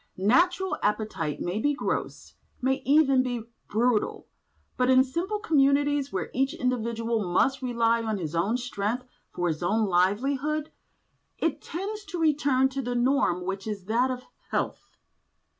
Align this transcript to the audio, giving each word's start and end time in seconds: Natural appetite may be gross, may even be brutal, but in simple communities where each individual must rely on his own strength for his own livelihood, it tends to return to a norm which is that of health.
Natural 0.17 0.77
appetite 0.81 1.39
may 1.41 1.59
be 1.59 1.75
gross, 1.75 2.33
may 2.59 2.81
even 2.87 3.21
be 3.21 3.43
brutal, 3.67 4.27
but 4.75 4.89
in 4.89 5.03
simple 5.03 5.37
communities 5.37 6.11
where 6.11 6.31
each 6.33 6.55
individual 6.55 7.23
must 7.31 7.61
rely 7.61 8.01
on 8.01 8.17
his 8.17 8.33
own 8.33 8.57
strength 8.57 9.05
for 9.29 9.47
his 9.47 9.61
own 9.61 9.85
livelihood, 9.85 10.71
it 11.37 11.61
tends 11.61 12.03
to 12.05 12.17
return 12.19 12.67
to 12.69 12.89
a 12.91 12.95
norm 12.95 13.45
which 13.45 13.67
is 13.67 13.85
that 13.85 14.09
of 14.09 14.23
health. 14.49 14.89